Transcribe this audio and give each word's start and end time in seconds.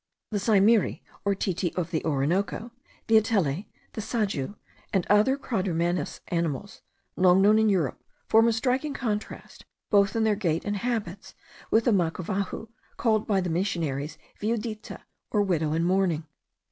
The 0.31 0.39
saimiri, 0.39 1.03
or 1.23 1.35
titi 1.35 1.71
of 1.75 1.91
the 1.91 2.03
Orinoco, 2.03 2.71
the 3.05 3.17
atele, 3.21 3.67
the 3.93 4.01
sajou, 4.01 4.55
and 4.91 5.05
other 5.11 5.37
quadrumanous 5.37 6.21
animals 6.29 6.81
long 7.15 7.39
known 7.39 7.59
in 7.59 7.69
Europe, 7.69 8.03
form 8.27 8.47
a 8.47 8.53
striking 8.53 8.95
contrast, 8.95 9.63
both 9.91 10.15
in 10.15 10.23
their 10.23 10.33
gait 10.35 10.65
and 10.65 10.77
habits, 10.77 11.35
with 11.69 11.85
the 11.85 11.91
macavahu, 11.91 12.69
called 12.97 13.27
by 13.27 13.41
the 13.41 13.51
missionaries 13.51 14.17
viudita, 14.39 15.01
or 15.29 15.43
widow 15.43 15.71
in 15.73 15.83
mourning. 15.83 16.25